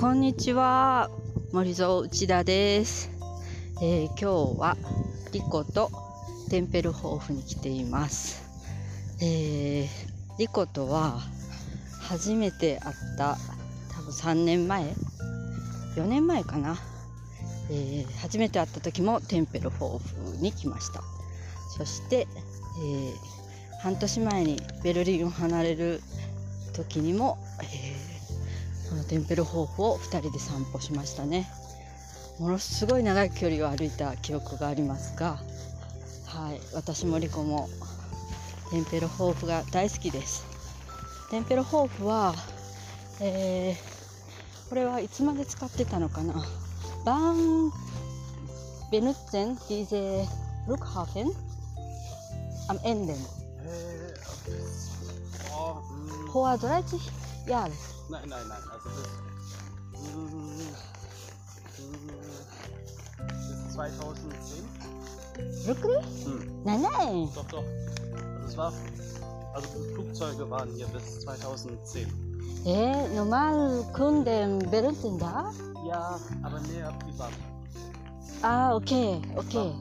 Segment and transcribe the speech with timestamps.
[0.00, 1.10] こんにちは。
[1.52, 3.10] 森蔵内田です、
[3.82, 4.78] えー今日は
[5.30, 5.90] リコと
[6.48, 8.42] テンペルホーフに来ています、
[9.20, 9.86] えー
[10.38, 11.20] リコとは
[12.00, 13.36] 初めて会った
[13.94, 14.84] 多分3年前
[15.96, 16.78] ？4年前かな、
[17.70, 21.02] えー初めて会った時もテンペルホーフに来ました。
[21.76, 23.12] そして、えー
[23.82, 26.00] 半年前にベルリンを離れる
[26.72, 28.19] 時にも、えー
[28.90, 31.48] このテンペルホーフを2人で散歩しましたね。
[32.38, 35.38] ものすごい長い距離を歩いた記憶がありますが、
[36.26, 37.68] はい、私もリコも
[38.70, 40.44] テンペルホーフが大好きです。
[41.30, 42.34] テンペルホーフは、
[43.20, 44.00] えー
[44.70, 46.32] これはいつまで使ってたのかな？
[47.04, 47.72] バーン
[48.92, 50.28] ベヌッツェン diese
[50.68, 51.32] Flughafen
[52.68, 53.16] am Ende Äh,
[55.52, 57.00] oh, mm, vor 30
[57.48, 57.72] Jahren
[58.10, 58.62] nein, nein, nein.
[58.72, 59.08] Also das,
[63.48, 65.66] bis 2010.
[65.66, 66.24] wirklich?
[66.24, 67.28] Hm, Nein, nein.
[67.34, 67.64] doch, doch.
[68.36, 68.72] Also es war,
[69.54, 72.08] also die Flugzeuge waren hier bis 2010.
[72.66, 75.50] Eh, normal Kunden benutzen da?
[75.86, 77.32] Ja, aber mehr privat.
[78.42, 79.72] Ah, okay, okay.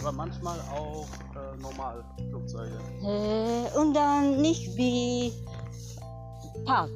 [0.00, 2.78] Aber manchmal auch äh, normal Flugzeuge.
[3.02, 5.32] Eh, und dann nicht wie
[6.64, 6.90] Park.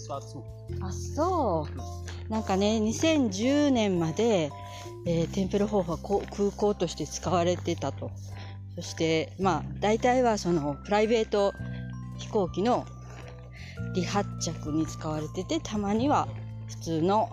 [0.00, 0.42] Es war zu.
[0.80, 1.68] あそ
[2.28, 2.32] う。
[2.32, 4.50] なんかね2010年まで、
[5.06, 8.10] えーテンペルホーフはこう空港として使われてたと。
[8.76, 11.52] そしてまあ大体はそのプライベート
[12.18, 12.86] 飛行機の
[13.94, 16.28] 離発着に使われててたまには
[16.68, 17.28] 普通の、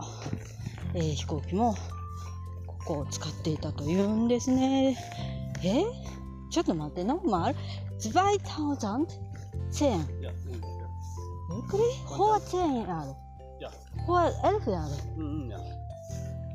[0.94, 1.76] えー飛行機も
[2.66, 4.98] ここを使っていたというんですね。
[5.64, 5.84] え？
[6.50, 7.56] ちょっと待ってノーマル
[8.00, 9.08] 2010
[10.22, 10.32] Ja,
[11.49, 11.79] ungefähr.
[11.79, 12.03] Wirklich?
[12.17, 13.17] Vor 10 Jahren?
[13.61, 13.71] Ja.
[14.07, 14.93] Vor 11 Jahren?
[15.17, 15.59] Mhm, ja.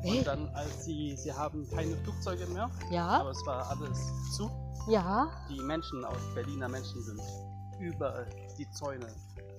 [0.04, 0.18] Äh?
[0.18, 3.98] Und dann, als sie, sie haben keine Flugzeuge mehr, Ja, aber es war alles
[4.36, 4.50] zu.
[4.88, 5.28] ja.
[5.50, 7.20] Die Menschen aus Berliner Menschen sind
[7.80, 8.26] über
[8.58, 9.06] die Zäune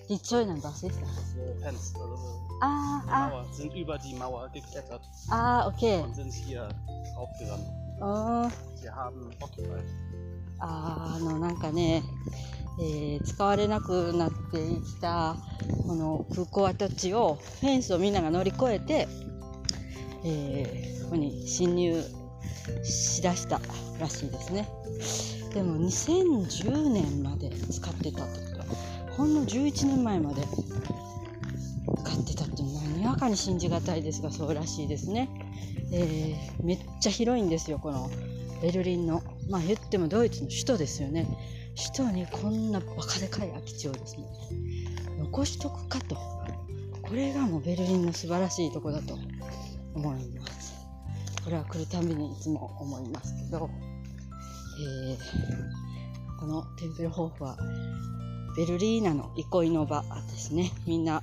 [0.09, 1.35] Die Zäune, was ist das?
[1.37, 6.01] äh, Fenster, also Ah, die ah, Mauer, sind über die Mauer geklettert ah, okay.
[6.03, 6.67] und sind hier
[7.17, 7.65] aufgerannt.
[8.01, 9.83] あ Sie haben occupied.
[10.61, 12.03] あのなんかね、
[12.80, 15.36] えー使われなくなってきた
[15.86, 19.08] この空港跡地をフェンスをみんなが乗り越えて、
[20.24, 22.02] えーここに侵入
[22.82, 23.60] しだした
[24.00, 24.68] らしいですね。
[25.52, 28.64] でも2010年まで使ってたってこ
[29.08, 35.28] とほんの11年前まで使ってたっていうのはにわかに信じがたいですがそうらしいですね、
[35.92, 38.10] えーめっちゃ広いんですよこの
[38.62, 39.22] ベルリンの。
[39.50, 41.26] まあ言ってもドイツの首都ですよね。
[41.76, 44.24] 首都にこんなバカでかい空き地をですね
[45.18, 46.16] 残しとくかと。
[47.02, 49.18] これがもうベルリンの素晴らしいとこだと
[49.94, 50.74] 思います。
[51.44, 53.68] これは来るたびにいつも思いますけど、
[54.80, 55.18] えー
[56.40, 57.56] このテンペルホーフは
[58.56, 60.72] ベルリーナの憩いの場ですね。
[60.86, 61.22] みんな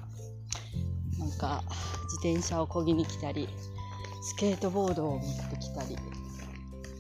[1.19, 1.63] なんか
[2.06, 3.47] 自転車を漕ぎに来たり
[4.23, 5.97] スケートボードを持ってきたり、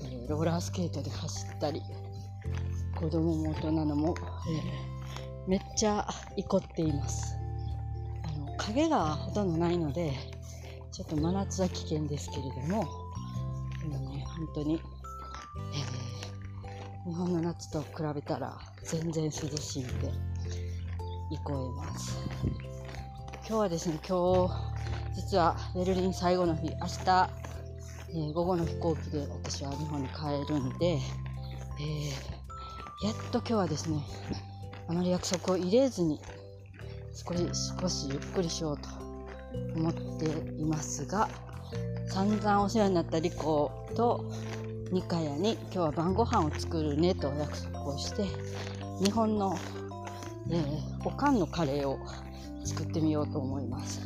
[0.03, 1.81] えーローラースケートで走ったり
[3.01, 4.15] 子供も大人のも、
[4.47, 4.91] えー
[5.47, 6.07] めっちゃ
[6.37, 7.35] 憩っています。
[8.23, 10.13] あの影がほとんどないので
[10.91, 12.87] ちょっと真夏は危険ですけれども
[13.83, 14.83] 今ね本当に、
[15.73, 20.11] えー日本の夏と比べたら全然涼しいんで
[21.31, 22.15] 憩えます
[23.37, 24.53] 今日はですね今日
[25.15, 27.29] 実はベルリン最後の日明日、
[28.11, 32.40] えー午後の飛行機で私は日本に帰るんで、えー
[33.01, 33.99] やっと今日はですね
[34.87, 36.21] あまり約束を入れずに
[37.13, 37.47] 少し
[37.81, 38.89] 少しゆっくりしようと
[39.75, 40.27] 思って
[40.61, 41.27] いますが
[42.07, 44.31] 散々お世話になったリコと
[44.91, 48.25] ニカヤに今日は晩ご飯を作るねと約束をして
[49.03, 49.57] 日本の、
[50.51, 51.97] えーおかんのカレーを
[52.63, 54.01] 作ってみようと思います、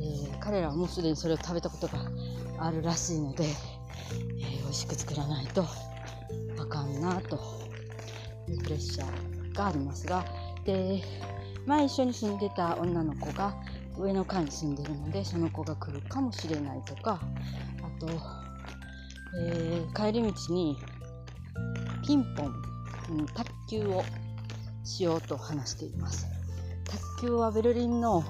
[0.00, 2.10] えー彼らはもうすでにそれを食べたことが
[2.58, 5.64] あるらしいので、えー美味しく作らないと
[6.58, 7.63] あかんなと
[8.48, 10.24] いうプレッシャーがありますが
[10.64, 11.02] で
[11.66, 13.54] 前一緒に住んでた女の子が
[13.96, 17.20] 上の階に住んでるのでその子が来るかもしれないとか
[17.82, 18.08] あと、
[19.40, 20.76] えー帰り道に
[22.06, 22.54] ピンポン、
[23.10, 24.02] うん卓球を
[24.84, 26.26] しようと話しています。
[27.18, 28.24] 卓球はベルリンの、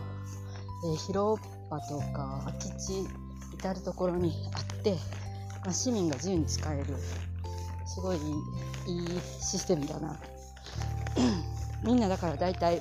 [0.85, 1.41] えー広
[1.71, 3.07] 場とか空き地
[3.55, 4.93] 至る所にあって、
[5.65, 6.85] まあ、市民が自由に使える
[7.87, 8.19] すごい
[8.87, 10.17] いいシステムだな。
[11.83, 12.81] みんなだから大体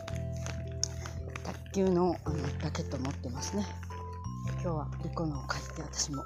[1.43, 3.65] 卓球のあのラケット持ってますね。
[4.61, 6.23] 今日はリコのを借りて私も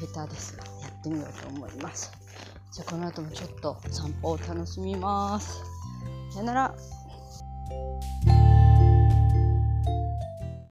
[0.00, 2.12] 下手ですがやってみようと思います。
[2.72, 5.62] じゃあこの後もちょっと散歩を楽しみます。
[6.30, 6.97] さよなら。